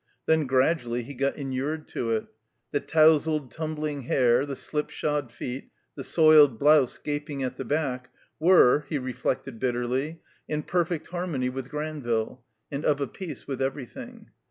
[0.25, 2.25] Then gradually he got inured to it.
[2.71, 8.09] The tousled, tiunbling hair, the slipshod feet, the soiled blouse gaping at the back,
[8.39, 14.29] were, he reflected bitterly, in perfect harmony with Granville, and of a piece with everjrthing.